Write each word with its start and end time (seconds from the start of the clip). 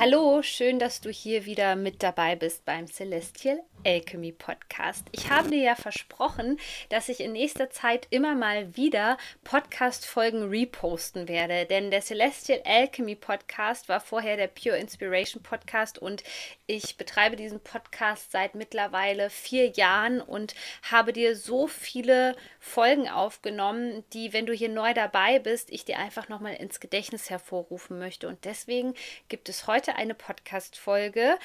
Hallo, 0.00 0.42
schön, 0.42 0.78
dass 0.78 1.00
du 1.00 1.10
hier 1.10 1.44
wieder 1.44 1.74
mit 1.74 2.04
dabei 2.04 2.36
bist 2.36 2.64
beim 2.64 2.86
Celestial 2.86 3.58
Alchemy 3.88 4.32
Podcast. 4.32 5.06
Ich 5.12 5.30
habe 5.30 5.48
dir 5.48 5.62
ja 5.62 5.74
versprochen, 5.74 6.60
dass 6.90 7.08
ich 7.08 7.20
in 7.20 7.32
nächster 7.32 7.70
Zeit 7.70 8.06
immer 8.10 8.34
mal 8.34 8.76
wieder 8.76 9.16
Podcast-Folgen 9.44 10.50
reposten 10.50 11.26
werde, 11.26 11.64
denn 11.64 11.90
der 11.90 12.02
Celestial 12.02 12.60
Alchemy 12.66 13.14
Podcast 13.14 13.88
war 13.88 14.00
vorher 14.00 14.36
der 14.36 14.48
Pure 14.48 14.76
Inspiration 14.76 15.42
Podcast 15.42 15.98
und 15.98 16.22
ich 16.66 16.98
betreibe 16.98 17.36
diesen 17.36 17.60
Podcast 17.60 18.30
seit 18.30 18.54
mittlerweile 18.54 19.30
vier 19.30 19.70
Jahren 19.70 20.20
und 20.20 20.54
habe 20.82 21.14
dir 21.14 21.34
so 21.34 21.66
viele 21.66 22.36
Folgen 22.60 23.08
aufgenommen, 23.08 24.04
die, 24.12 24.34
wenn 24.34 24.44
du 24.44 24.52
hier 24.52 24.68
neu 24.68 24.92
dabei 24.92 25.38
bist, 25.38 25.70
ich 25.70 25.86
dir 25.86 25.98
einfach 25.98 26.28
nochmal 26.28 26.56
ins 26.56 26.80
Gedächtnis 26.80 27.30
hervorrufen 27.30 27.98
möchte. 27.98 28.28
Und 28.28 28.44
deswegen 28.44 28.92
gibt 29.30 29.48
es 29.48 29.66
heute 29.66 29.96
eine 29.96 30.12
Podcast-Folge 30.12 31.38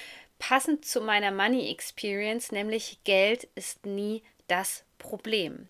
passend 0.44 0.84
zu 0.84 1.00
meiner 1.00 1.32
Money 1.32 1.72
Experience, 1.72 2.52
nämlich 2.52 3.00
Geld 3.06 3.46
ist 3.56 3.86
nie 3.86 4.24
das 4.50 4.84
Problem. 4.98 5.70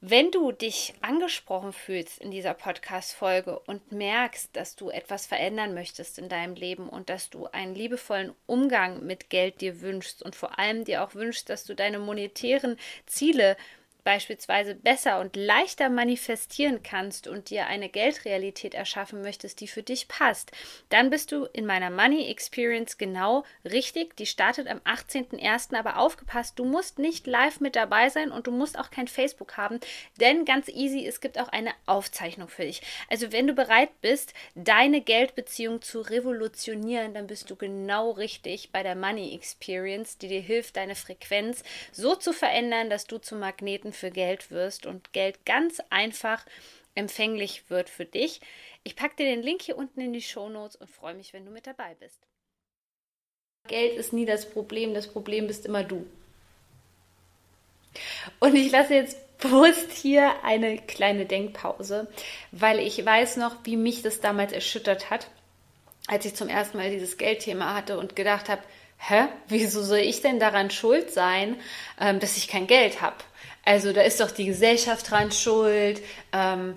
Wenn 0.00 0.30
du 0.30 0.50
dich 0.50 0.94
angesprochen 1.02 1.74
fühlst 1.74 2.18
in 2.18 2.30
dieser 2.30 2.54
Podcast-Folge 2.54 3.58
und 3.58 3.92
merkst, 3.92 4.56
dass 4.56 4.76
du 4.76 4.88
etwas 4.88 5.26
verändern 5.26 5.74
möchtest 5.74 6.18
in 6.18 6.30
deinem 6.30 6.54
Leben 6.54 6.88
und 6.88 7.10
dass 7.10 7.28
du 7.28 7.48
einen 7.48 7.74
liebevollen 7.74 8.32
Umgang 8.46 9.04
mit 9.04 9.28
Geld 9.28 9.60
dir 9.60 9.82
wünschst 9.82 10.22
und 10.22 10.34
vor 10.34 10.58
allem 10.58 10.84
dir 10.84 11.04
auch 11.04 11.14
wünschst, 11.14 11.50
dass 11.50 11.64
du 11.64 11.74
deine 11.74 11.98
monetären 11.98 12.78
Ziele 13.04 13.58
beispielsweise 14.06 14.76
besser 14.76 15.18
und 15.18 15.34
leichter 15.34 15.90
manifestieren 15.90 16.84
kannst 16.84 17.26
und 17.26 17.50
dir 17.50 17.66
eine 17.66 17.88
Geldrealität 17.88 18.72
erschaffen 18.72 19.20
möchtest, 19.20 19.60
die 19.60 19.66
für 19.66 19.82
dich 19.82 20.06
passt, 20.06 20.52
dann 20.90 21.10
bist 21.10 21.32
du 21.32 21.46
in 21.46 21.66
meiner 21.66 21.90
Money 21.90 22.30
Experience 22.30 22.98
genau 22.98 23.42
richtig. 23.64 24.16
Die 24.16 24.26
startet 24.26 24.68
am 24.68 24.78
18.01. 24.78 25.76
Aber 25.76 25.96
aufgepasst, 25.98 26.56
du 26.56 26.64
musst 26.64 27.00
nicht 27.00 27.26
live 27.26 27.58
mit 27.58 27.74
dabei 27.74 28.08
sein 28.08 28.30
und 28.30 28.46
du 28.46 28.52
musst 28.52 28.78
auch 28.78 28.92
kein 28.92 29.08
Facebook 29.08 29.56
haben, 29.56 29.80
denn 30.20 30.44
ganz 30.44 30.68
easy, 30.68 31.04
es 31.04 31.20
gibt 31.20 31.36
auch 31.40 31.48
eine 31.48 31.72
Aufzeichnung 31.86 32.46
für 32.46 32.62
dich. 32.62 32.82
Also 33.10 33.32
wenn 33.32 33.48
du 33.48 33.54
bereit 33.54 33.90
bist, 34.02 34.34
deine 34.54 35.00
Geldbeziehung 35.00 35.82
zu 35.82 36.00
revolutionieren, 36.00 37.12
dann 37.12 37.26
bist 37.26 37.50
du 37.50 37.56
genau 37.56 38.12
richtig 38.12 38.70
bei 38.70 38.84
der 38.84 38.94
Money 38.94 39.34
Experience, 39.34 40.16
die 40.18 40.28
dir 40.28 40.40
hilft, 40.40 40.76
deine 40.76 40.94
Frequenz 40.94 41.64
so 41.90 42.14
zu 42.14 42.32
verändern, 42.32 42.88
dass 42.88 43.08
du 43.08 43.18
zum 43.18 43.40
Magneten 43.40 43.94
für 43.96 44.10
Geld 44.10 44.50
wirst 44.50 44.86
und 44.86 45.12
Geld 45.12 45.44
ganz 45.44 45.80
einfach 45.90 46.44
empfänglich 46.94 47.68
wird 47.68 47.88
für 47.90 48.04
dich. 48.04 48.40
Ich 48.84 48.96
packe 48.96 49.16
dir 49.16 49.26
den 49.26 49.42
Link 49.42 49.62
hier 49.62 49.76
unten 49.76 50.00
in 50.00 50.12
die 50.12 50.22
Show 50.22 50.48
Notes 50.48 50.76
und 50.76 50.88
freue 50.88 51.14
mich, 51.14 51.32
wenn 51.32 51.44
du 51.44 51.50
mit 51.50 51.66
dabei 51.66 51.94
bist. 51.98 52.20
Geld 53.66 53.96
ist 53.96 54.12
nie 54.12 54.26
das 54.26 54.48
Problem, 54.48 54.94
das 54.94 55.08
Problem 55.08 55.46
bist 55.46 55.66
immer 55.66 55.82
du. 55.82 56.06
Und 58.40 58.54
ich 58.54 58.70
lasse 58.70 58.94
jetzt 58.94 59.38
bewusst 59.38 59.92
hier 59.92 60.44
eine 60.44 60.78
kleine 60.78 61.26
Denkpause, 61.26 62.08
weil 62.52 62.78
ich 62.80 63.04
weiß 63.04 63.36
noch, 63.36 63.56
wie 63.64 63.76
mich 63.76 64.02
das 64.02 64.20
damals 64.20 64.52
erschüttert 64.52 65.10
hat, 65.10 65.28
als 66.06 66.24
ich 66.24 66.34
zum 66.34 66.48
ersten 66.48 66.78
Mal 66.78 66.90
dieses 66.90 67.16
Geldthema 67.16 67.74
hatte 67.74 67.98
und 67.98 68.16
gedacht 68.16 68.48
habe, 68.48 68.62
hä, 68.98 69.28
wieso 69.48 69.82
soll 69.82 69.98
ich 69.98 70.22
denn 70.22 70.40
daran 70.40 70.70
schuld 70.70 71.12
sein, 71.12 71.56
ähm, 72.00 72.20
dass 72.20 72.36
ich 72.36 72.48
kein 72.48 72.66
Geld 72.66 73.00
habe? 73.02 73.16
Also 73.66 73.92
da 73.92 74.02
ist 74.02 74.20
doch 74.20 74.30
die 74.30 74.46
Gesellschaft 74.46 75.10
dran 75.10 75.32
schuld. 75.32 76.00
Ähm, 76.32 76.76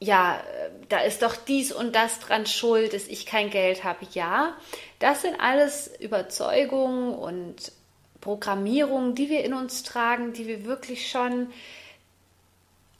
ja, 0.00 0.42
da 0.90 1.00
ist 1.00 1.22
doch 1.22 1.34
dies 1.34 1.72
und 1.72 1.94
das 1.96 2.20
dran 2.20 2.46
schuld, 2.46 2.92
dass 2.92 3.08
ich 3.08 3.24
kein 3.24 3.48
Geld 3.50 3.84
habe. 3.84 4.06
Ja, 4.12 4.54
das 4.98 5.22
sind 5.22 5.40
alles 5.40 5.90
Überzeugungen 5.98 7.14
und 7.14 7.72
Programmierungen, 8.20 9.14
die 9.14 9.30
wir 9.30 9.44
in 9.44 9.54
uns 9.54 9.82
tragen, 9.82 10.34
die 10.34 10.46
wir 10.46 10.66
wirklich 10.66 11.10
schon 11.10 11.48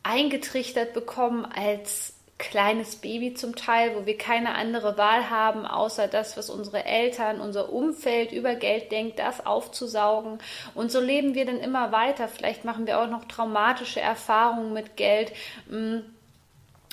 eingetrichtert 0.03 0.94
bekommen 0.94 1.44
als 1.44 2.14
kleines 2.41 2.97
Baby 2.97 3.34
zum 3.34 3.55
Teil, 3.55 3.95
wo 3.95 4.06
wir 4.06 4.19
keine 4.19 4.56
andere 4.56 4.99
Wahl 4.99 5.31
haben, 5.31 5.65
außer 5.67 6.09
das, 6.09 6.37
was 6.37 6.51
unsere 6.51 6.84
Eltern, 6.84 7.41
unser 7.41 7.73
Umfeld 7.73 8.33
über 8.33 8.56
Geld 8.56 8.91
denkt, 8.91 9.21
das 9.21 9.47
aufzusaugen. 9.47 10.39
Und 10.75 10.91
so 10.91 11.01
leben 11.01 11.34
wir 11.34 11.45
dann 11.45 11.61
immer 11.61 11.93
weiter. 11.93 12.27
Vielleicht 12.27 12.65
machen 12.65 12.87
wir 12.87 13.01
auch 13.01 13.09
noch 13.09 13.27
traumatische 13.27 14.01
Erfahrungen 14.01 14.73
mit 14.73 14.97
Geld. 14.97 15.33
Hm 15.69 16.03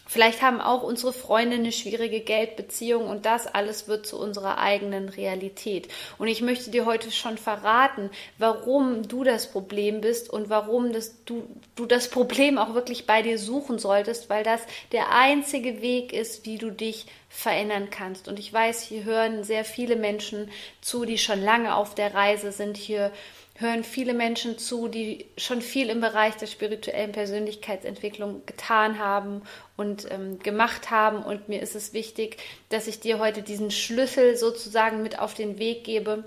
Vielleicht 0.07 0.41
haben 0.41 0.61
auch 0.61 0.83
unsere 0.83 1.11
Freunde 1.11 1.57
eine 1.57 1.73
schwierige 1.73 2.21
Geldbeziehung 2.21 3.07
und 3.07 3.25
das 3.25 3.45
alles 3.45 3.89
wird 3.89 4.07
zu 4.07 4.17
unserer 4.17 4.57
eigenen 4.57 5.09
Realität. 5.09 5.89
Und 6.17 6.29
ich 6.29 6.41
möchte 6.41 6.71
dir 6.71 6.85
heute 6.85 7.11
schon 7.11 7.37
verraten, 7.37 8.09
warum 8.37 9.07
du 9.07 9.25
das 9.25 9.51
Problem 9.51 9.99
bist 9.99 10.29
und 10.29 10.49
warum 10.49 10.93
das, 10.93 11.23
du, 11.25 11.43
du 11.75 11.85
das 11.85 12.09
Problem 12.09 12.57
auch 12.57 12.73
wirklich 12.73 13.05
bei 13.05 13.21
dir 13.21 13.37
suchen 13.37 13.79
solltest, 13.79 14.29
weil 14.29 14.43
das 14.43 14.61
der 14.93 15.11
einzige 15.11 15.81
Weg 15.81 16.13
ist, 16.13 16.45
wie 16.45 16.57
du 16.57 16.71
dich 16.71 17.05
verändern 17.29 17.89
kannst. 17.89 18.27
Und 18.27 18.39
ich 18.39 18.51
weiß, 18.51 18.81
hier 18.83 19.03
hören 19.03 19.43
sehr 19.43 19.65
viele 19.65 19.95
Menschen 19.95 20.49
zu, 20.81 21.05
die 21.05 21.17
schon 21.17 21.41
lange 21.41 21.75
auf 21.75 21.95
der 21.95 22.13
Reise 22.13 22.51
sind. 22.51 22.77
Hier 22.77 23.11
hören 23.55 23.83
viele 23.83 24.13
Menschen 24.13 24.57
zu, 24.57 24.87
die 24.87 25.25
schon 25.35 25.61
viel 25.61 25.89
im 25.89 25.99
Bereich 25.99 26.35
der 26.35 26.47
spirituellen 26.47 27.11
Persönlichkeitsentwicklung 27.11 28.45
getan 28.45 28.99
haben 28.99 29.41
und 29.75 30.09
ähm, 30.11 30.39
gemacht 30.39 30.91
haben. 30.91 31.23
Und 31.23 31.49
mir 31.49 31.61
ist 31.61 31.75
es 31.75 31.93
wichtig, 31.93 32.37
dass 32.69 32.87
ich 32.87 32.99
dir 32.99 33.19
heute 33.19 33.41
diesen 33.41 33.71
Schlüssel 33.71 34.37
sozusagen 34.37 35.01
mit 35.01 35.19
auf 35.19 35.33
den 35.33 35.57
Weg 35.57 35.83
gebe, 35.83 36.23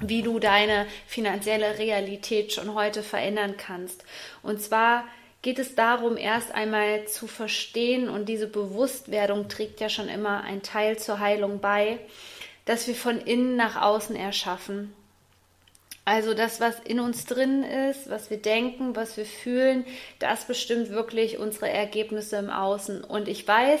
wie 0.00 0.22
du 0.22 0.38
deine 0.38 0.86
finanzielle 1.06 1.78
Realität 1.78 2.52
schon 2.52 2.74
heute 2.74 3.02
verändern 3.02 3.56
kannst. 3.56 4.04
Und 4.42 4.60
zwar 4.60 5.04
geht 5.46 5.60
es 5.60 5.76
darum, 5.76 6.16
erst 6.16 6.52
einmal 6.52 7.06
zu 7.06 7.28
verstehen, 7.28 8.08
und 8.08 8.28
diese 8.28 8.48
Bewusstwerdung 8.48 9.48
trägt 9.48 9.80
ja 9.80 9.88
schon 9.88 10.08
immer 10.08 10.42
ein 10.42 10.62
Teil 10.62 10.98
zur 10.98 11.20
Heilung 11.20 11.60
bei, 11.60 12.00
dass 12.64 12.88
wir 12.88 12.96
von 12.96 13.20
innen 13.20 13.54
nach 13.54 13.80
außen 13.80 14.16
erschaffen 14.16 14.92
also 16.06 16.34
das, 16.34 16.60
was 16.60 16.78
in 16.78 17.00
uns 17.00 17.24
drin 17.24 17.64
ist, 17.64 18.08
was 18.08 18.30
wir 18.30 18.36
denken, 18.36 18.94
was 18.94 19.16
wir 19.16 19.26
fühlen, 19.26 19.84
das 20.20 20.44
bestimmt 20.44 20.90
wirklich 20.90 21.38
unsere 21.38 21.68
Ergebnisse 21.68 22.36
im 22.36 22.48
Außen. 22.48 23.02
Und 23.02 23.26
ich 23.26 23.46
weiß, 23.46 23.80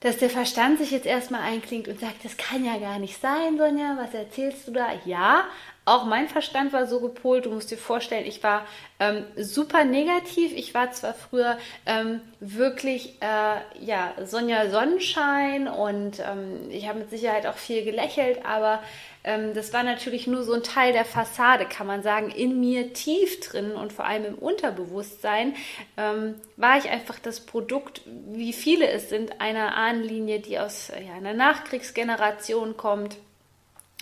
dass 0.00 0.16
der 0.16 0.30
Verstand 0.30 0.78
sich 0.78 0.90
jetzt 0.90 1.04
erstmal 1.04 1.42
einklingt 1.42 1.86
und 1.86 2.00
sagt, 2.00 2.24
das 2.24 2.38
kann 2.38 2.64
ja 2.64 2.78
gar 2.78 2.98
nicht 2.98 3.20
sein, 3.20 3.58
Sonja, 3.58 3.98
was 4.00 4.14
erzählst 4.14 4.68
du 4.68 4.70
da? 4.72 4.86
Ja, 5.04 5.44
auch 5.88 6.04
mein 6.04 6.28
Verstand 6.28 6.72
war 6.72 6.86
so 6.86 7.00
gepolt, 7.00 7.46
du 7.46 7.50
musst 7.50 7.70
dir 7.70 7.78
vorstellen, 7.78 8.26
ich 8.26 8.42
war 8.42 8.66
ähm, 9.00 9.24
super 9.36 9.84
negativ. 9.84 10.52
Ich 10.54 10.74
war 10.74 10.90
zwar 10.92 11.14
früher 11.14 11.58
ähm, 11.86 12.20
wirklich, 12.40 13.14
äh, 13.20 13.84
ja, 13.84 14.12
Sonja 14.24 14.70
Sonnenschein 14.70 15.68
und 15.68 16.20
ähm, 16.20 16.70
ich 16.70 16.88
habe 16.88 17.00
mit 17.00 17.10
Sicherheit 17.10 17.46
auch 17.46 17.56
viel 17.56 17.84
gelächelt, 17.84 18.44
aber 18.44 18.82
ähm, 19.24 19.54
das 19.54 19.72
war 19.72 19.82
natürlich 19.82 20.26
nur 20.26 20.42
so 20.42 20.52
ein 20.52 20.62
Teil 20.62 20.92
der 20.92 21.04
Fassade, 21.04 21.64
kann 21.64 21.86
man 21.86 22.02
sagen, 22.02 22.30
in 22.30 22.60
mir 22.60 22.92
tief 22.92 23.40
drin 23.40 23.72
und 23.72 23.92
vor 23.92 24.04
allem 24.04 24.24
im 24.24 24.34
Unterbewusstsein 24.34 25.54
ähm, 25.96 26.34
war 26.56 26.78
ich 26.78 26.90
einfach 26.90 27.18
das 27.18 27.40
Produkt, 27.40 28.02
wie 28.06 28.52
viele 28.52 28.88
es 28.88 29.08
sind, 29.08 29.40
einer 29.40 29.76
Ahnenlinie, 29.76 30.40
die 30.40 30.58
aus 30.58 30.88
ja, 30.88 31.14
einer 31.14 31.34
Nachkriegsgeneration 31.34 32.76
kommt 32.76 33.16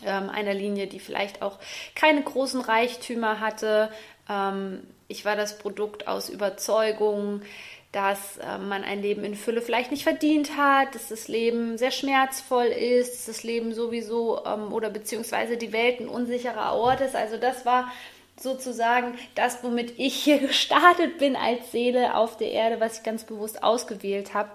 ähm, 0.05 0.29
einer 0.31 0.55
Linie, 0.55 0.87
die 0.87 1.01
vielleicht 1.01 1.43
auch 1.43 1.59
keine 1.95 2.23
großen 2.23 2.61
Reichtümer 2.61 3.41
hatte. 3.41 3.91
Ähm, 4.29 4.83
ich 5.09 5.25
war 5.25 5.37
das 5.37 5.59
Produkt 5.59 6.09
aus 6.09 6.29
Überzeugung, 6.29 7.43
dass 7.93 8.37
äh, 8.39 8.59
man 8.59 8.85
ein 8.85 9.01
Leben 9.01 9.25
in 9.25 9.35
Fülle 9.35 9.63
vielleicht 9.63 9.91
nicht 9.91 10.03
verdient 10.03 10.57
hat, 10.57 10.95
dass 10.95 11.09
das 11.09 11.29
Leben 11.29 11.79
sehr 11.79 11.91
schmerzvoll 11.91 12.67
ist, 12.67 13.15
dass 13.15 13.25
das 13.27 13.43
Leben 13.43 13.73
sowieso 13.73 14.45
ähm, 14.45 14.73
oder 14.73 14.91
beziehungsweise 14.91 15.57
die 15.57 15.73
Welt 15.73 16.01
ein 16.01 16.09
unsicherer 16.09 16.75
Ort 16.75 17.01
ist. 17.01 17.17
Also 17.17 17.39
das 17.39 17.65
war 17.65 17.91
sozusagen 18.39 19.15
das, 19.35 19.65
womit 19.65 19.99
ich 19.99 20.15
hier 20.15 20.39
gestartet 20.47 21.19
bin 21.19 21.37
als 21.37 21.73
Seele 21.73 22.15
auf 22.17 22.37
der 22.37 22.51
Erde, 22.51 22.81
was 22.81 22.99
ich 22.99 23.03
ganz 23.03 23.25
bewusst 23.25 23.63
ausgewählt 23.63 24.35
habe. 24.35 24.51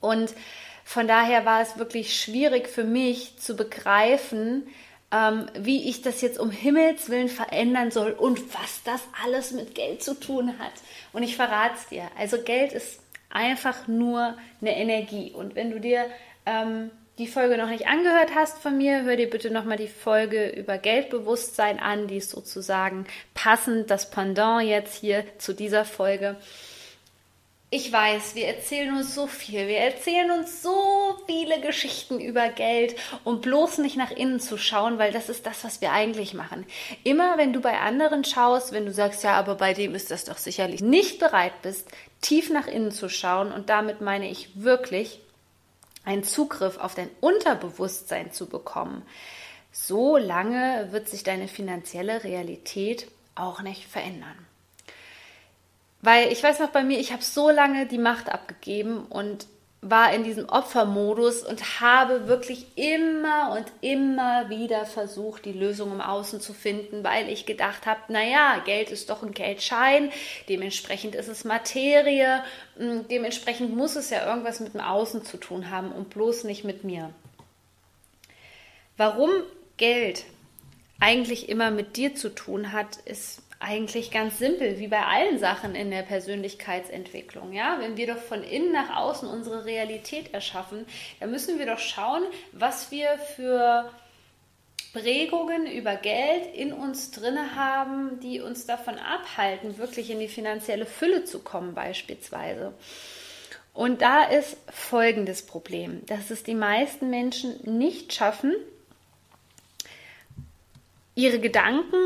Und 0.00 0.34
von 0.84 1.08
daher 1.08 1.44
war 1.44 1.62
es 1.62 1.78
wirklich 1.78 2.16
schwierig 2.16 2.68
für 2.68 2.84
mich 2.84 3.38
zu 3.38 3.56
begreifen, 3.56 4.66
ähm, 5.12 5.46
wie 5.58 5.88
ich 5.88 6.02
das 6.02 6.20
jetzt 6.20 6.38
um 6.38 6.50
Himmels 6.50 7.08
Willen 7.10 7.28
verändern 7.28 7.90
soll 7.90 8.12
und 8.12 8.54
was 8.54 8.82
das 8.84 9.02
alles 9.22 9.52
mit 9.52 9.74
Geld 9.74 10.02
zu 10.02 10.18
tun 10.18 10.58
hat. 10.58 10.72
Und 11.12 11.22
ich 11.22 11.36
verrate 11.36 11.74
es 11.76 11.88
dir. 11.88 12.04
Also 12.18 12.40
Geld 12.42 12.72
ist 12.72 13.00
einfach 13.30 13.86
nur 13.88 14.36
eine 14.60 14.76
Energie. 14.76 15.32
Und 15.32 15.54
wenn 15.54 15.70
du 15.70 15.80
dir 15.80 16.06
ähm, 16.46 16.90
die 17.18 17.26
Folge 17.26 17.58
noch 17.58 17.68
nicht 17.68 17.86
angehört 17.86 18.30
hast 18.34 18.58
von 18.58 18.76
mir, 18.76 19.02
hör 19.02 19.16
dir 19.16 19.28
bitte 19.28 19.50
nochmal 19.50 19.76
die 19.76 19.88
Folge 19.88 20.48
über 20.48 20.78
Geldbewusstsein 20.78 21.78
an. 21.78 22.06
Die 22.06 22.16
ist 22.16 22.30
sozusagen 22.30 23.06
passend, 23.34 23.90
das 23.90 24.10
Pendant 24.10 24.66
jetzt 24.66 24.96
hier 24.96 25.24
zu 25.38 25.52
dieser 25.52 25.84
Folge 25.84 26.36
ich 27.74 27.90
weiß, 27.90 28.34
wir 28.34 28.48
erzählen 28.48 28.94
uns 28.94 29.14
so 29.14 29.26
viel. 29.26 29.66
Wir 29.66 29.78
erzählen 29.78 30.30
uns 30.30 30.62
so 30.62 31.16
viele 31.24 31.58
Geschichten 31.62 32.20
über 32.20 32.50
Geld, 32.50 32.94
um 33.24 33.40
bloß 33.40 33.78
nicht 33.78 33.96
nach 33.96 34.10
innen 34.10 34.40
zu 34.40 34.58
schauen, 34.58 34.98
weil 34.98 35.10
das 35.10 35.30
ist 35.30 35.46
das, 35.46 35.64
was 35.64 35.80
wir 35.80 35.90
eigentlich 35.90 36.34
machen. 36.34 36.66
Immer 37.02 37.38
wenn 37.38 37.54
du 37.54 37.62
bei 37.62 37.78
anderen 37.78 38.24
schaust, 38.24 38.72
wenn 38.72 38.84
du 38.84 38.92
sagst, 38.92 39.24
ja, 39.24 39.32
aber 39.36 39.54
bei 39.54 39.72
dem 39.72 39.94
ist 39.94 40.10
das 40.10 40.26
doch 40.26 40.36
sicherlich 40.36 40.82
nicht 40.82 41.18
bereit 41.18 41.62
bist, 41.62 41.88
tief 42.20 42.50
nach 42.50 42.66
innen 42.66 42.92
zu 42.92 43.08
schauen, 43.08 43.50
und 43.50 43.70
damit 43.70 44.02
meine 44.02 44.30
ich 44.30 44.50
wirklich 44.62 45.18
einen 46.04 46.24
Zugriff 46.24 46.76
auf 46.76 46.94
dein 46.94 47.08
Unterbewusstsein 47.22 48.32
zu 48.32 48.50
bekommen, 48.50 49.00
so 49.70 50.18
lange 50.18 50.88
wird 50.90 51.08
sich 51.08 51.22
deine 51.22 51.48
finanzielle 51.48 52.22
Realität 52.22 53.08
auch 53.34 53.62
nicht 53.62 53.86
verändern. 53.86 54.46
Weil 56.02 56.32
ich 56.32 56.42
weiß 56.42 56.58
noch 56.58 56.70
bei 56.70 56.82
mir, 56.82 56.98
ich 56.98 57.12
habe 57.12 57.22
so 57.22 57.48
lange 57.48 57.86
die 57.86 57.98
Macht 57.98 58.28
abgegeben 58.28 59.06
und 59.06 59.46
war 59.84 60.14
in 60.14 60.22
diesem 60.22 60.48
Opfermodus 60.48 61.42
und 61.42 61.80
habe 61.80 62.28
wirklich 62.28 62.66
immer 62.76 63.56
und 63.56 63.66
immer 63.80 64.48
wieder 64.48 64.84
versucht, 64.84 65.44
die 65.44 65.52
Lösung 65.52 65.90
im 65.90 66.00
Außen 66.00 66.40
zu 66.40 66.54
finden, 66.54 67.02
weil 67.02 67.28
ich 67.28 67.46
gedacht 67.46 67.84
habe, 67.86 68.00
naja, 68.12 68.62
Geld 68.64 68.90
ist 68.90 69.10
doch 69.10 69.24
ein 69.24 69.32
Geldschein, 69.32 70.12
dementsprechend 70.48 71.16
ist 71.16 71.26
es 71.26 71.44
Materie, 71.44 72.44
hm, 72.76 73.06
dementsprechend 73.08 73.74
muss 73.74 73.96
es 73.96 74.10
ja 74.10 74.24
irgendwas 74.24 74.60
mit 74.60 74.74
dem 74.74 74.80
Außen 74.80 75.24
zu 75.24 75.36
tun 75.36 75.70
haben 75.70 75.90
und 75.90 76.10
bloß 76.10 76.44
nicht 76.44 76.62
mit 76.62 76.84
mir. 76.84 77.12
Warum 78.96 79.30
Geld 79.78 80.24
eigentlich 81.00 81.48
immer 81.48 81.72
mit 81.72 81.96
dir 81.96 82.14
zu 82.14 82.28
tun 82.28 82.72
hat, 82.72 82.98
ist 83.04 83.42
eigentlich 83.62 84.10
ganz 84.10 84.38
simpel, 84.38 84.78
wie 84.78 84.88
bei 84.88 85.04
allen 85.04 85.38
Sachen 85.38 85.74
in 85.74 85.90
der 85.90 86.02
Persönlichkeitsentwicklung. 86.02 87.52
Ja? 87.52 87.78
Wenn 87.80 87.96
wir 87.96 88.08
doch 88.08 88.18
von 88.18 88.42
innen 88.42 88.72
nach 88.72 88.96
außen 88.96 89.28
unsere 89.28 89.64
Realität 89.64 90.34
erschaffen, 90.34 90.84
dann 91.20 91.30
müssen 91.30 91.58
wir 91.58 91.66
doch 91.66 91.78
schauen, 91.78 92.24
was 92.50 92.90
wir 92.90 93.18
für 93.36 93.90
Prägungen 94.92 95.66
über 95.66 95.94
Geld 95.94 96.54
in 96.54 96.72
uns 96.72 97.12
drinne 97.12 97.54
haben, 97.54 98.20
die 98.20 98.40
uns 98.40 98.66
davon 98.66 98.98
abhalten, 98.98 99.78
wirklich 99.78 100.10
in 100.10 100.18
die 100.18 100.28
finanzielle 100.28 100.84
Fülle 100.84 101.24
zu 101.24 101.38
kommen 101.38 101.74
beispielsweise. 101.74 102.74
Und 103.72 104.02
da 104.02 104.24
ist 104.24 104.56
folgendes 104.70 105.46
Problem, 105.46 106.04
dass 106.06 106.30
es 106.30 106.42
die 106.42 106.54
meisten 106.54 107.08
Menschen 107.08 107.58
nicht 107.78 108.12
schaffen, 108.12 108.54
ihre 111.14 111.38
Gedanken 111.38 111.96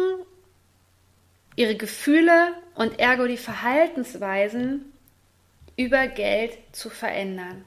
ihre 1.56 1.74
Gefühle 1.74 2.52
und 2.74 2.98
ergo 3.00 3.26
die 3.26 3.36
Verhaltensweisen 3.38 4.92
über 5.76 6.06
Geld 6.06 6.52
zu 6.72 6.90
verändern. 6.90 7.64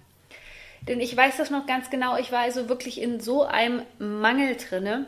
Denn 0.88 1.00
ich 1.00 1.16
weiß 1.16 1.38
das 1.38 1.50
noch 1.50 1.66
ganz 1.66 1.90
genau, 1.90 2.18
ich 2.18 2.32
war 2.32 2.40
also 2.40 2.70
wirklich 2.70 3.02
in 3.02 3.20
so 3.20 3.44
einem 3.44 3.84
Mangel 3.98 4.56
drinne, 4.56 5.06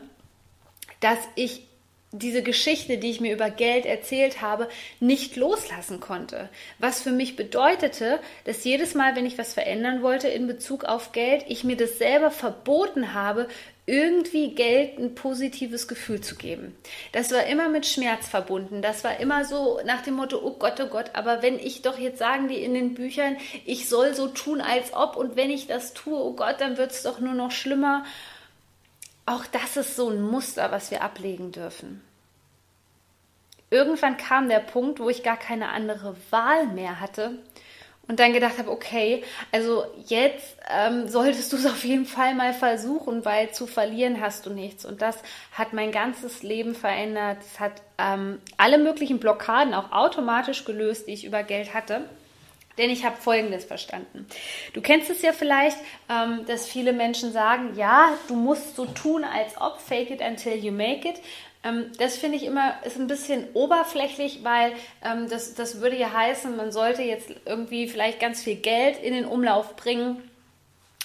dass 1.00 1.18
ich 1.34 1.66
diese 2.14 2.42
Geschichte, 2.42 2.98
die 2.98 3.10
ich 3.10 3.22
mir 3.22 3.32
über 3.32 3.48
Geld 3.48 3.86
erzählt 3.86 4.42
habe, 4.42 4.68
nicht 5.00 5.34
loslassen 5.36 5.98
konnte. 5.98 6.50
Was 6.78 7.00
für 7.00 7.10
mich 7.10 7.36
bedeutete, 7.36 8.20
dass 8.44 8.64
jedes 8.64 8.94
Mal, 8.94 9.16
wenn 9.16 9.24
ich 9.24 9.38
was 9.38 9.54
verändern 9.54 10.02
wollte 10.02 10.28
in 10.28 10.46
Bezug 10.46 10.84
auf 10.84 11.12
Geld, 11.12 11.44
ich 11.48 11.64
mir 11.64 11.76
das 11.76 11.96
selber 11.96 12.30
verboten 12.30 13.14
habe, 13.14 13.48
irgendwie 13.84 14.54
Geld 14.54 14.98
ein 14.98 15.14
positives 15.14 15.88
Gefühl 15.88 16.20
zu 16.20 16.36
geben. 16.36 16.76
Das 17.10 17.32
war 17.32 17.46
immer 17.46 17.68
mit 17.68 17.84
Schmerz 17.84 18.28
verbunden. 18.28 18.80
Das 18.80 19.02
war 19.02 19.18
immer 19.18 19.44
so 19.44 19.80
nach 19.84 20.02
dem 20.02 20.14
Motto, 20.14 20.40
oh 20.42 20.56
Gott, 20.56 20.80
oh 20.80 20.86
Gott, 20.86 21.10
aber 21.14 21.42
wenn 21.42 21.58
ich 21.58 21.82
doch 21.82 21.98
jetzt 21.98 22.18
sagen 22.18 22.46
die 22.46 22.62
in 22.62 22.74
den 22.74 22.94
Büchern, 22.94 23.36
ich 23.64 23.88
soll 23.88 24.14
so 24.14 24.28
tun, 24.28 24.60
als 24.60 24.92
ob 24.94 25.16
und 25.16 25.34
wenn 25.34 25.50
ich 25.50 25.66
das 25.66 25.94
tue, 25.94 26.16
oh 26.16 26.34
Gott, 26.34 26.60
dann 26.60 26.76
wird 26.76 26.92
es 26.92 27.02
doch 27.02 27.18
nur 27.18 27.34
noch 27.34 27.50
schlimmer. 27.50 28.04
Auch 29.26 29.46
das 29.46 29.76
ist 29.76 29.96
so 29.96 30.10
ein 30.10 30.22
Muster, 30.22 30.70
was 30.70 30.90
wir 30.92 31.02
ablegen 31.02 31.50
dürfen. 31.50 32.02
Irgendwann 33.70 34.16
kam 34.16 34.48
der 34.48 34.60
Punkt, 34.60 35.00
wo 35.00 35.08
ich 35.08 35.22
gar 35.22 35.38
keine 35.38 35.70
andere 35.70 36.14
Wahl 36.30 36.66
mehr 36.68 37.00
hatte 37.00 37.38
und 38.08 38.18
dann 38.18 38.32
gedacht 38.32 38.58
habe, 38.58 38.70
okay, 38.70 39.22
also 39.52 39.84
jetzt 40.06 40.56
ähm, 40.68 41.08
solltest 41.08 41.52
du 41.52 41.56
es 41.56 41.66
auf 41.66 41.84
jeden 41.84 42.06
Fall 42.06 42.34
mal 42.34 42.52
versuchen, 42.52 43.24
weil 43.24 43.52
zu 43.52 43.66
verlieren 43.66 44.20
hast 44.20 44.46
du 44.46 44.50
nichts. 44.50 44.84
Und 44.84 45.02
das 45.02 45.16
hat 45.52 45.72
mein 45.72 45.92
ganzes 45.92 46.42
Leben 46.42 46.74
verändert. 46.74 47.38
Es 47.40 47.60
hat 47.60 47.82
ähm, 47.98 48.40
alle 48.56 48.78
möglichen 48.78 49.18
Blockaden 49.18 49.74
auch 49.74 49.92
automatisch 49.92 50.64
gelöst, 50.64 51.06
die 51.06 51.12
ich 51.12 51.24
über 51.24 51.42
Geld 51.42 51.74
hatte. 51.74 52.04
Denn 52.78 52.88
ich 52.88 53.04
habe 53.04 53.16
Folgendes 53.16 53.66
verstanden. 53.66 54.26
Du 54.72 54.80
kennst 54.80 55.10
es 55.10 55.20
ja 55.20 55.32
vielleicht, 55.32 55.76
ähm, 56.08 56.46
dass 56.46 56.66
viele 56.66 56.94
Menschen 56.94 57.30
sagen, 57.30 57.76
ja, 57.76 58.14
du 58.28 58.34
musst 58.34 58.76
so 58.76 58.86
tun, 58.86 59.24
als 59.24 59.60
ob, 59.60 59.78
fake 59.78 60.10
it 60.10 60.22
until 60.22 60.54
you 60.54 60.72
make 60.72 61.06
it. 61.06 61.20
Ähm, 61.64 61.92
das 61.98 62.16
finde 62.16 62.36
ich 62.36 62.44
immer 62.44 62.74
ist 62.84 62.98
ein 62.98 63.06
bisschen 63.06 63.48
oberflächlich, 63.54 64.40
weil 64.42 64.72
ähm, 65.04 65.28
das, 65.28 65.54
das 65.54 65.80
würde 65.80 65.96
ja 65.96 66.12
heißen, 66.12 66.56
man 66.56 66.72
sollte 66.72 67.02
jetzt 67.02 67.30
irgendwie 67.44 67.88
vielleicht 67.88 68.20
ganz 68.20 68.42
viel 68.42 68.56
Geld 68.56 69.02
in 69.02 69.14
den 69.14 69.24
Umlauf 69.24 69.76
bringen. 69.76 70.28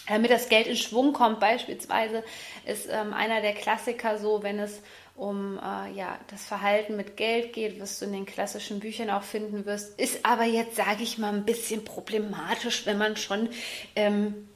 Damit 0.08 0.32
das 0.32 0.48
Geld 0.48 0.68
in 0.68 0.78
Schwung 0.78 1.12
kommt, 1.12 1.42
beispielsweise, 1.42 2.24
ist 2.66 2.88
ähm, 2.90 3.14
einer 3.14 3.42
der 3.42 3.54
Klassiker 3.54 4.18
so, 4.18 4.42
wenn 4.42 4.58
es 4.58 4.82
um 5.18 5.58
äh, 5.58 5.92
ja, 5.94 6.18
das 6.30 6.46
Verhalten 6.46 6.96
mit 6.96 7.18
Geld 7.18 7.52
geht, 7.52 7.82
was 7.82 8.00
du 8.00 8.06
in 8.06 8.14
den 8.14 8.26
klassischen 8.26 8.80
Büchern 8.80 9.10
auch 9.10 9.24
finden 9.24 9.66
wirst, 9.66 10.00
ist 10.00 10.20
aber 10.24 10.46
jetzt, 10.46 10.76
sage 10.76 11.04
ich 11.04 11.18
mal, 11.18 11.34
ein 11.34 11.44
bisschen 11.44 11.84
problematisch, 11.84 12.86
wenn 12.86 12.98
man 12.98 13.18
schon 13.18 13.50
ähm, 13.96 14.48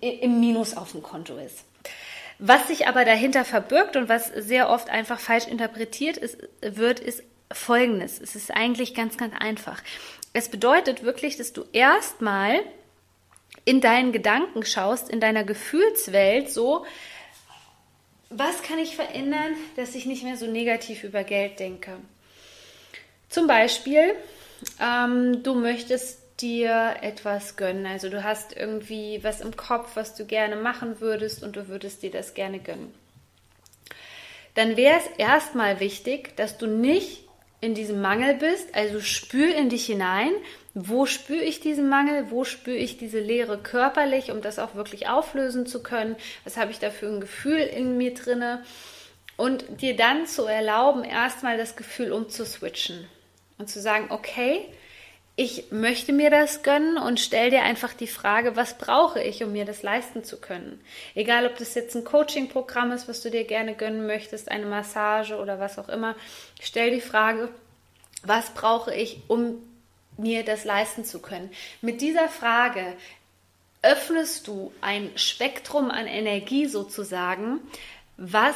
im 0.00 0.40
Minus 0.40 0.76
auf 0.76 0.92
dem 0.92 1.02
Konto 1.02 1.36
ist. 1.36 1.64
Was 2.44 2.66
sich 2.66 2.88
aber 2.88 3.04
dahinter 3.04 3.44
verbirgt 3.44 3.94
und 3.94 4.08
was 4.08 4.26
sehr 4.26 4.68
oft 4.68 4.90
einfach 4.90 5.20
falsch 5.20 5.46
interpretiert 5.46 6.16
ist, 6.16 6.38
wird, 6.60 6.98
ist 6.98 7.22
folgendes. 7.52 8.20
Es 8.20 8.34
ist 8.34 8.50
eigentlich 8.50 8.96
ganz, 8.96 9.16
ganz 9.16 9.32
einfach. 9.38 9.80
Es 10.32 10.48
bedeutet 10.48 11.04
wirklich, 11.04 11.36
dass 11.36 11.52
du 11.52 11.64
erstmal 11.72 12.58
in 13.64 13.80
deinen 13.80 14.10
Gedanken 14.10 14.64
schaust, 14.64 15.08
in 15.08 15.20
deiner 15.20 15.44
Gefühlswelt 15.44 16.50
so, 16.50 16.84
was 18.28 18.64
kann 18.64 18.80
ich 18.80 18.96
verändern, 18.96 19.54
dass 19.76 19.94
ich 19.94 20.04
nicht 20.04 20.24
mehr 20.24 20.36
so 20.36 20.48
negativ 20.48 21.04
über 21.04 21.22
Geld 21.22 21.60
denke? 21.60 21.92
Zum 23.28 23.46
Beispiel, 23.46 24.16
ähm, 24.80 25.44
du 25.44 25.54
möchtest 25.54 26.21
dir 26.42 26.96
etwas 27.00 27.56
gönnen. 27.56 27.86
Also 27.86 28.08
du 28.08 28.24
hast 28.24 28.56
irgendwie 28.56 29.22
was 29.22 29.40
im 29.40 29.56
Kopf, 29.56 29.94
was 29.94 30.14
du 30.14 30.26
gerne 30.26 30.56
machen 30.56 31.00
würdest 31.00 31.42
und 31.42 31.56
du 31.56 31.68
würdest 31.68 32.02
dir 32.02 32.10
das 32.10 32.34
gerne 32.34 32.58
gönnen. 32.58 32.92
dann 34.54 34.76
wäre 34.76 34.98
es 34.98 35.06
erstmal 35.16 35.80
wichtig, 35.80 36.36
dass 36.36 36.58
du 36.58 36.66
nicht 36.66 37.24
in 37.62 37.74
diesem 37.74 38.02
Mangel 38.02 38.34
bist, 38.34 38.74
also 38.74 39.00
spür 39.00 39.54
in 39.54 39.70
dich 39.70 39.86
hinein, 39.86 40.32
wo 40.74 41.06
spüre 41.06 41.42
ich 41.42 41.60
diesen 41.60 41.88
Mangel, 41.88 42.30
wo 42.30 42.44
spüre 42.44 42.76
ich 42.76 42.98
diese 42.98 43.20
Leere 43.20 43.56
körperlich, 43.56 44.30
um 44.30 44.42
das 44.42 44.58
auch 44.58 44.74
wirklich 44.74 45.08
auflösen 45.08 45.64
zu 45.64 45.82
können, 45.82 46.16
was 46.44 46.56
habe 46.56 46.70
ich 46.70 46.80
da 46.80 46.90
für 46.90 47.06
ein 47.06 47.20
Gefühl 47.20 47.58
in 47.58 47.96
mir 47.96 48.14
drinne? 48.14 48.64
Und 49.36 49.80
dir 49.80 49.96
dann 49.96 50.26
zu 50.26 50.44
erlauben, 50.44 51.04
erstmal 51.04 51.56
das 51.56 51.76
Gefühl 51.76 52.12
umzuswitchen 52.12 53.06
und 53.58 53.68
zu 53.70 53.80
sagen, 53.80 54.06
okay, 54.10 54.66
ich 55.34 55.70
möchte 55.70 56.12
mir 56.12 56.30
das 56.30 56.62
gönnen 56.62 56.98
und 56.98 57.18
stell 57.18 57.50
dir 57.50 57.62
einfach 57.62 57.94
die 57.94 58.06
Frage, 58.06 58.54
was 58.54 58.76
brauche 58.76 59.22
ich, 59.22 59.42
um 59.42 59.52
mir 59.52 59.64
das 59.64 59.82
leisten 59.82 60.24
zu 60.24 60.38
können? 60.38 60.80
Egal, 61.14 61.46
ob 61.46 61.56
das 61.56 61.74
jetzt 61.74 61.94
ein 61.94 62.04
Coaching-Programm 62.04 62.92
ist, 62.92 63.08
was 63.08 63.22
du 63.22 63.30
dir 63.30 63.44
gerne 63.44 63.74
gönnen 63.74 64.06
möchtest, 64.06 64.50
eine 64.50 64.66
Massage 64.66 65.36
oder 65.36 65.58
was 65.58 65.78
auch 65.78 65.88
immer, 65.88 66.16
stell 66.60 66.90
die 66.90 67.00
Frage, 67.00 67.48
was 68.22 68.50
brauche 68.50 68.94
ich, 68.94 69.20
um 69.28 69.56
mir 70.18 70.44
das 70.44 70.64
leisten 70.64 71.04
zu 71.04 71.20
können? 71.20 71.50
Mit 71.80 72.02
dieser 72.02 72.28
Frage 72.28 72.94
öffnest 73.80 74.46
du 74.46 74.72
ein 74.82 75.10
Spektrum 75.16 75.90
an 75.90 76.06
Energie 76.06 76.66
sozusagen, 76.66 77.60
was 78.18 78.54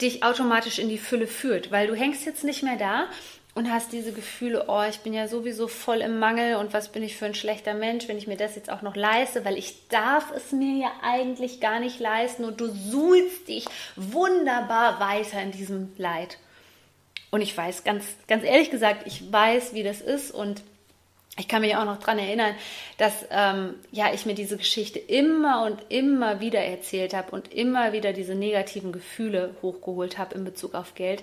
dich 0.00 0.24
automatisch 0.24 0.80
in 0.80 0.88
die 0.88 0.98
Fülle 0.98 1.28
führt, 1.28 1.70
weil 1.70 1.86
du 1.86 1.94
hängst 1.94 2.26
jetzt 2.26 2.42
nicht 2.42 2.64
mehr 2.64 2.76
da 2.76 3.06
und 3.54 3.70
hast 3.70 3.92
diese 3.92 4.12
Gefühle, 4.12 4.64
oh, 4.68 4.82
ich 4.88 5.00
bin 5.00 5.12
ja 5.12 5.28
sowieso 5.28 5.68
voll 5.68 6.00
im 6.00 6.18
Mangel 6.18 6.56
und 6.56 6.72
was 6.72 6.88
bin 6.88 7.02
ich 7.02 7.16
für 7.16 7.26
ein 7.26 7.34
schlechter 7.34 7.74
Mensch, 7.74 8.08
wenn 8.08 8.16
ich 8.16 8.26
mir 8.26 8.38
das 8.38 8.56
jetzt 8.56 8.70
auch 8.70 8.80
noch 8.80 8.96
leiste, 8.96 9.44
weil 9.44 9.58
ich 9.58 9.88
darf 9.88 10.32
es 10.34 10.52
mir 10.52 10.78
ja 10.78 10.92
eigentlich 11.02 11.60
gar 11.60 11.78
nicht 11.78 12.00
leisten 12.00 12.44
und 12.44 12.60
du 12.60 12.68
suhlst 12.68 13.48
dich 13.48 13.66
wunderbar 13.96 15.00
weiter 15.00 15.42
in 15.42 15.52
diesem 15.52 15.92
Leid. 15.98 16.38
Und 17.30 17.42
ich 17.42 17.56
weiß, 17.56 17.84
ganz, 17.84 18.04
ganz 18.26 18.44
ehrlich 18.44 18.70
gesagt, 18.70 19.06
ich 19.06 19.30
weiß, 19.30 19.74
wie 19.74 19.82
das 19.82 20.00
ist 20.00 20.30
und 20.30 20.62
ich 21.38 21.48
kann 21.48 21.62
mich 21.62 21.76
auch 21.76 21.86
noch 21.86 21.98
daran 21.98 22.18
erinnern, 22.18 22.54
dass 22.98 23.24
ähm, 23.30 23.74
ja, 23.90 24.12
ich 24.12 24.26
mir 24.26 24.34
diese 24.34 24.58
Geschichte 24.58 24.98
immer 24.98 25.64
und 25.64 25.78
immer 25.88 26.40
wieder 26.40 26.60
erzählt 26.60 27.14
habe 27.14 27.30
und 27.30 27.52
immer 27.52 27.94
wieder 27.94 28.12
diese 28.12 28.34
negativen 28.34 28.92
Gefühle 28.92 29.56
hochgeholt 29.62 30.18
habe 30.18 30.34
in 30.34 30.44
Bezug 30.44 30.74
auf 30.74 30.94
Geld. 30.94 31.22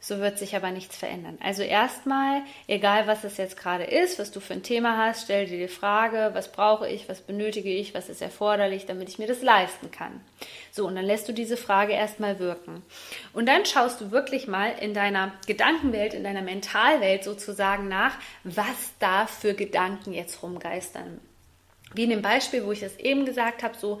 So 0.00 0.20
wird 0.20 0.38
sich 0.38 0.54
aber 0.54 0.70
nichts 0.70 0.96
verändern. 0.96 1.38
Also 1.42 1.64
erstmal, 1.64 2.42
egal 2.68 3.08
was 3.08 3.24
es 3.24 3.36
jetzt 3.36 3.56
gerade 3.56 3.82
ist, 3.82 4.20
was 4.20 4.30
du 4.30 4.38
für 4.38 4.52
ein 4.52 4.62
Thema 4.62 4.96
hast, 4.96 5.24
stell 5.24 5.46
dir 5.46 5.58
die 5.58 5.72
Frage, 5.72 6.30
was 6.34 6.52
brauche 6.52 6.88
ich, 6.88 7.08
was 7.08 7.20
benötige 7.20 7.70
ich, 7.70 7.94
was 7.94 8.08
ist 8.08 8.22
erforderlich, 8.22 8.86
damit 8.86 9.08
ich 9.08 9.18
mir 9.18 9.26
das 9.26 9.42
leisten 9.42 9.90
kann. 9.90 10.20
So, 10.70 10.86
und 10.86 10.94
dann 10.94 11.04
lässt 11.04 11.28
du 11.28 11.32
diese 11.32 11.56
Frage 11.56 11.94
erstmal 11.94 12.38
wirken. 12.38 12.84
Und 13.32 13.46
dann 13.46 13.66
schaust 13.66 14.00
du 14.00 14.12
wirklich 14.12 14.46
mal 14.46 14.70
in 14.80 14.94
deiner 14.94 15.32
Gedankenwelt, 15.48 16.14
in 16.14 16.22
deiner 16.22 16.42
Mentalwelt 16.42 17.24
sozusagen 17.24 17.88
nach, 17.88 18.14
was 18.44 18.92
da 19.00 19.26
für 19.26 19.54
Gedanken 19.54 20.14
jetzt 20.14 20.44
rumgeistern. 20.44 21.20
Wie 21.94 22.04
in 22.04 22.10
dem 22.10 22.22
Beispiel, 22.22 22.64
wo 22.64 22.70
ich 22.70 22.80
das 22.80 22.96
eben 22.98 23.24
gesagt 23.24 23.64
habe, 23.64 23.76
so, 23.76 24.00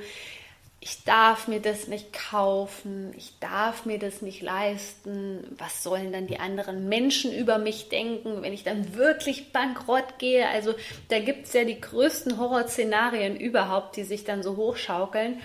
ich 0.80 1.02
darf 1.04 1.48
mir 1.48 1.60
das 1.60 1.88
nicht 1.88 2.12
kaufen, 2.12 3.12
ich 3.16 3.38
darf 3.40 3.84
mir 3.84 3.98
das 3.98 4.22
nicht 4.22 4.42
leisten, 4.42 5.44
was 5.58 5.82
sollen 5.82 6.12
dann 6.12 6.28
die 6.28 6.38
anderen 6.38 6.88
Menschen 6.88 7.34
über 7.34 7.58
mich 7.58 7.88
denken, 7.88 8.42
wenn 8.42 8.52
ich 8.52 8.62
dann 8.62 8.94
wirklich 8.94 9.52
bankrott 9.52 10.18
gehe? 10.18 10.48
Also 10.48 10.74
da 11.08 11.18
gibt 11.18 11.46
es 11.46 11.52
ja 11.52 11.64
die 11.64 11.80
größten 11.80 12.38
Horrorszenarien 12.38 13.36
überhaupt, 13.36 13.96
die 13.96 14.04
sich 14.04 14.22
dann 14.24 14.44
so 14.44 14.56
hochschaukeln. 14.56 15.40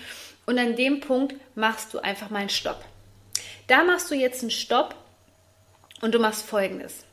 Und 0.46 0.58
an 0.58 0.76
dem 0.76 1.00
Punkt 1.00 1.34
machst 1.56 1.92
du 1.94 1.98
einfach 1.98 2.30
mal 2.30 2.40
einen 2.40 2.48
Stopp. 2.48 2.84
Da 3.66 3.82
machst 3.82 4.10
du 4.10 4.14
jetzt 4.14 4.42
einen 4.42 4.50
Stopp 4.50 4.94
und 6.00 6.14
du 6.14 6.20
machst 6.20 6.44
Folgendes. 6.44 7.04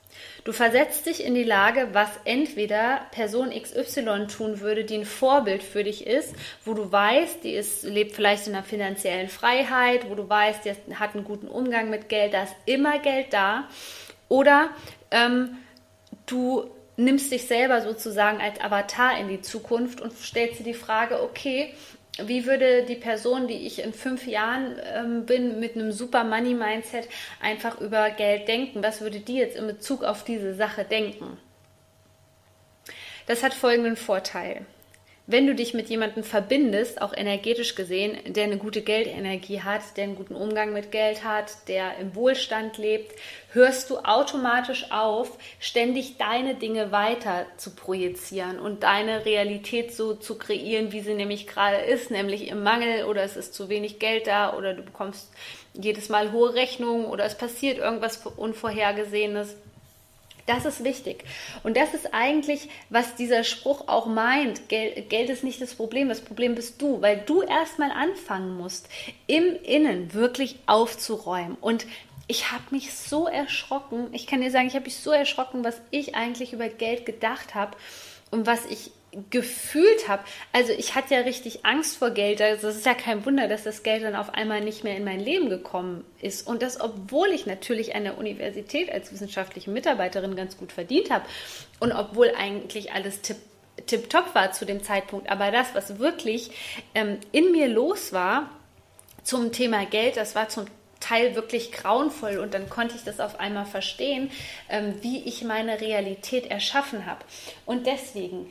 Du 0.44 0.54
versetzt 0.54 1.06
dich 1.06 1.24
in 1.24 1.36
die 1.36 1.44
Lage, 1.44 1.90
was 1.94 2.10
entweder 2.26 3.02
Person 3.12 3.52
XY 3.52 4.28
tun 4.28 4.60
würde, 4.60 4.84
die 4.84 4.96
ein 4.96 5.06
Vorbild 5.06 5.62
für 5.62 5.84
dich 5.84 6.08
ist, 6.08 6.36
wo 6.66 6.74
du 6.74 6.92
weißt, 6.92 7.44
die 7.44 7.54
ist, 7.54 7.84
lebt 7.84 8.16
vielleicht 8.16 8.48
in 8.48 8.56
einer 8.56 8.64
finanziellen 8.64 9.30
Freiheit, 9.30 10.10
wo 10.10 10.16
du 10.16 10.28
weißt, 10.28 10.66
die 10.66 10.96
hat 10.96 11.16
einen 11.16 11.24
guten 11.24 11.48
Umgang 11.48 11.90
mit 11.90 12.10
Geld, 12.10 12.34
da 12.34 12.44
ist 12.44 12.56
immer 12.66 13.00
Geld 13.00 13.28
da. 13.32 13.68
Oder 14.30 14.70
ähm, 15.12 15.58
du 16.26 16.70
nimmst 16.98 17.32
dich 17.32 17.48
selber 17.48 17.82
sozusagen 17.82 18.40
als 18.40 18.60
Avatar 18.62 19.20
in 19.20 19.28
die 19.28 19.42
Zukunft 19.42 20.02
und 20.02 20.18
stellst 20.18 20.60
dir 20.60 20.64
die 20.64 20.74
Frage, 20.74 21.22
okay, 21.22 21.74
wie 22.18 22.46
würde 22.46 22.84
die 22.84 22.96
Person, 22.96 23.48
die 23.48 23.66
ich 23.66 23.80
in 23.84 23.94
fünf 23.94 24.28
Jahren 24.28 24.80
ähm, 24.94 25.26
bin, 25.26 25.60
mit 25.60 25.76
einem 25.76 25.92
super 25.92 26.24
Money-Mindset 26.24 27.08
einfach 27.42 27.80
über 27.80 28.10
Geld 28.12 28.48
denken? 28.48 28.84
Was 28.84 29.02
würde 29.02 29.20
die 29.20 29.38
jetzt 29.38 29.56
in 29.56 29.68
Bezug 29.68 30.04
auf 30.04 30.24
diese 30.24 30.54
Sache 30.54 30.84
denken? 30.84 31.38
Das 33.28 33.44
hat 33.44 33.54
folgenden 33.54 33.96
Vorteil 33.96 34.66
wenn 35.28 35.48
du 35.48 35.56
dich 35.56 35.74
mit 35.74 35.90
jemandem 35.90 36.24
verbindest, 36.24 37.02
auch 37.02 37.14
energetisch 37.14 37.76
gesehen, 37.76 38.18
der 38.28 38.46
eine 38.46 38.58
gute 38.58 38.82
Geldenergie 38.82 39.62
hat, 39.62 39.82
der 39.96 40.06
einen 40.06 40.16
guten 40.16 40.36
Umgang 40.36 40.74
mit 40.74 40.92
Geld 40.92 41.24
hat, 41.24 41.68
der 41.68 41.98
im 42.00 42.16
Wohlstand 42.16 42.78
lebt, 42.78 43.14
hörst 43.54 43.90
du 43.90 44.00
automatisch 44.00 44.92
auf, 44.92 45.38
ständig 45.60 46.18
deine 46.18 46.56
Dinge 46.56 46.92
weiter 46.92 47.46
zu 47.58 47.72
projizieren 47.76 48.60
und 48.60 48.84
deine 48.84 49.26
Realität 49.26 49.94
so 49.94 50.16
zu 50.16 50.38
kreieren, 50.38 50.92
wie 50.92 51.02
sie 51.02 51.14
nämlich 51.14 51.48
gerade 51.48 51.78
ist, 51.78 52.12
nämlich 52.12 52.48
im 52.48 52.64
Mangel 52.64 53.06
oder 53.06 53.24
es 53.24 53.38
ist 53.38 53.54
zu 53.54 53.70
wenig 53.70 54.00
Geld 54.00 54.28
da 54.28 54.58
oder 54.58 54.74
du 54.74 54.82
bekommst 54.82 55.32
jedes 55.74 56.10
Mal 56.10 56.32
hohe 56.32 56.54
Rechnungen 56.56 57.06
oder 57.06 57.26
es 57.26 57.38
passiert 57.38 57.78
irgendwas 57.78 58.18
Unvorhergesehenes. 58.26 59.56
Das 60.52 60.66
ist 60.66 60.84
wichtig. 60.84 61.24
Und 61.64 61.78
das 61.78 61.94
ist 61.94 62.14
eigentlich, 62.14 62.68
was 62.90 63.16
dieser 63.16 63.46
Spruch 63.46 63.88
auch 63.88 64.06
meint. 64.06 64.68
Geld, 64.68 65.10
Geld, 65.10 65.30
ist 65.30 65.46
nicht 65.46 65.62
das 65.62 65.76
Problem, 65.76 66.10
das 66.10 66.20
Problem 66.20 66.56
bist 66.56 66.82
du, 66.82 67.02
weil 67.02 67.24
du 67.26 67.42
erstmal 67.42 67.90
anfangen 67.90 68.58
musst, 68.58 68.90
im 69.28 69.56
Innen 69.64 70.14
wirklich 70.14 70.58
aufzuräumen. 70.66 71.56
Und 71.62 71.86
ich 72.28 72.52
habe 72.52 72.64
mich 72.72 72.94
so 72.94 73.28
erschrocken, 73.28 74.08
ich 74.12 74.28
kann 74.28 74.42
dir 74.42 74.52
sagen, 74.52 74.68
ich 74.68 74.76
habe 74.76 74.84
mich 74.84 74.98
so 74.98 75.12
erschrocken, 75.12 75.64
was 75.64 75.80
ich 75.90 76.16
eigentlich 76.16 76.52
über 76.52 76.68
Geld 76.68 77.06
gedacht 77.06 77.56
habe 77.56 77.78
und 78.30 78.46
was 78.46 78.66
ich 78.66 78.92
gefühlt 79.30 80.08
habe. 80.08 80.24
Also 80.54 80.72
ich 80.72 80.96
hatte 80.96 81.16
ja 81.16 81.22
richtig 81.22 81.66
Angst 81.66 81.98
vor 81.98 82.12
Geld. 82.12 82.42
Also 82.42 82.70
es 82.70 82.78
ist 82.78 82.86
ja 82.86 82.94
kein 82.94 83.26
Wunder, 83.26 83.48
dass 83.48 83.64
das 83.64 83.84
Geld 83.84 84.04
dann 84.04 84.16
auf 84.16 84.34
einmal 84.34 84.62
nicht 84.62 84.84
mehr 84.84 84.96
in 84.96 85.04
mein 85.04 85.20
Leben 85.20 85.50
gekommen 85.50 86.06
ist. 86.22 86.48
Und 86.48 86.62
das, 86.62 86.80
obwohl 86.80 87.30
ich 87.30 87.46
natürlich 87.46 87.94
an 87.96 88.04
der 88.04 88.18
Universität 88.18 88.92
als 88.92 89.12
wissenschaftliche 89.12 89.70
Mitarbeiterin 89.70 90.36
ganz 90.36 90.58
gut 90.58 90.72
verdient 90.72 91.10
habe 91.10 91.26
und 91.80 91.92
obwohl 91.92 92.32
eigentlich 92.38 92.94
alles 92.94 93.22
tipp 93.22 93.38
tipptopp 93.88 94.36
war 94.36 94.52
zu 94.52 94.66
dem 94.66 94.84
Zeitpunkt. 94.84 95.30
Aber 95.30 95.50
das, 95.50 95.74
was 95.74 95.98
wirklich 95.98 96.52
ähm, 96.94 97.18
in 97.32 97.52
mir 97.52 97.68
los 97.68 98.14
war 98.14 98.50
zum 99.24 99.52
Thema 99.52 99.86
Geld, 99.86 100.18
das 100.18 100.36
war 100.36 100.50
zum 100.50 100.66
Teil 101.00 101.36
wirklich 101.36 101.72
grauenvoll 101.72 102.38
und 102.38 102.54
dann 102.54 102.70
konnte 102.70 102.96
ich 102.96 103.04
das 103.04 103.20
auf 103.20 103.40
einmal 103.40 103.66
verstehen, 103.66 104.30
ähm, 104.70 104.96
wie 105.02 105.24
ich 105.24 105.44
meine 105.44 105.82
Realität 105.82 106.46
erschaffen 106.46 107.06
habe. 107.06 107.26
Und 107.66 107.88
deswegen 107.88 108.50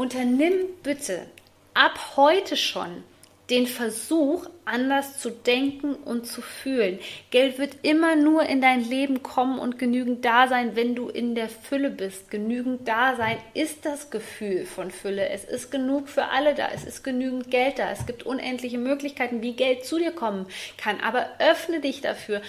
Unternimm 0.00 0.54
bitte 0.82 1.26
ab 1.74 2.16
heute 2.16 2.56
schon 2.56 3.04
den 3.50 3.66
Versuch, 3.66 4.48
anders 4.64 5.18
zu 5.18 5.28
denken 5.28 5.94
und 5.94 6.26
zu 6.26 6.40
fühlen. 6.40 6.98
Geld 7.30 7.58
wird 7.58 7.76
immer 7.82 8.16
nur 8.16 8.44
in 8.44 8.62
dein 8.62 8.82
Leben 8.82 9.22
kommen 9.22 9.58
und 9.58 9.78
genügend 9.78 10.24
da 10.24 10.48
sein, 10.48 10.74
wenn 10.74 10.94
du 10.94 11.10
in 11.10 11.34
der 11.34 11.50
Fülle 11.50 11.90
bist. 11.90 12.30
Genügend 12.30 12.88
da 12.88 13.14
sein 13.16 13.36
ist 13.52 13.84
das 13.84 14.08
Gefühl 14.08 14.64
von 14.64 14.90
Fülle. 14.90 15.28
Es 15.28 15.44
ist 15.44 15.70
genug 15.70 16.08
für 16.08 16.28
alle 16.28 16.54
da. 16.54 16.68
Es 16.72 16.84
ist 16.84 17.04
genügend 17.04 17.50
Geld 17.50 17.78
da. 17.78 17.90
Es 17.90 18.06
gibt 18.06 18.22
unendliche 18.22 18.78
Möglichkeiten, 18.78 19.42
wie 19.42 19.52
Geld 19.52 19.84
zu 19.84 19.98
dir 19.98 20.12
kommen 20.12 20.46
kann. 20.78 20.98
Aber 21.00 21.28
öffne 21.40 21.80
dich 21.80 22.00
dafür 22.00 22.40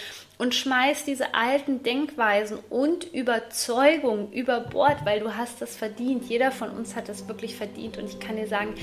und 0.41 0.55
schmeiß 0.55 1.05
diese 1.05 1.36
alten 1.36 1.83
Denkweisen 1.83 2.57
und 2.71 3.13
Überzeugungen 3.13 4.33
über 4.33 4.60
Bord, 4.60 5.05
weil 5.05 5.19
du 5.19 5.38
hast 5.38 5.62
das 5.62 5.75
verdient. 5.75 6.27
Jeder 6.27 6.50
von 6.50 6.71
uns 6.71 6.95
hat 6.95 7.10
das 7.10 7.27
wirklich 7.27 7.55
verdient 7.55 8.00
und 8.00 8.05
ich 8.05 8.19
kann 8.19 8.38
dir 8.38 8.48
sagen, 8.48 8.74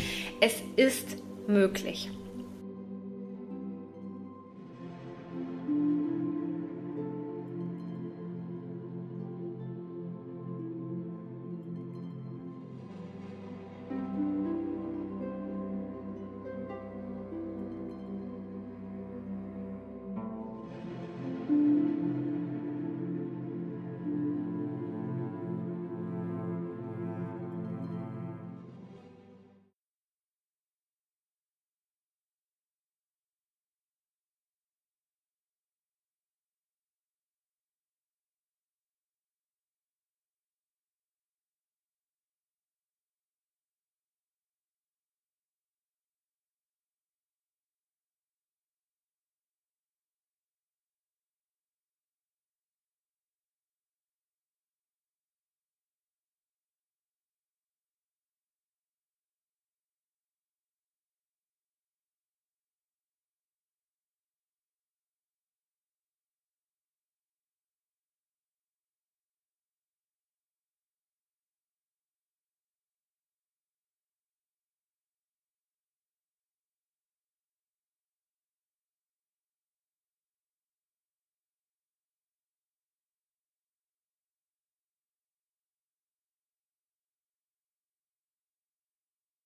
es 0.40 0.62
ist 0.76 1.16
möglich. 1.48 2.10